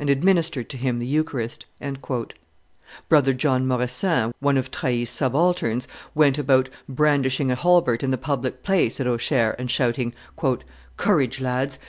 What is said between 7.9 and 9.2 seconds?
in the public place at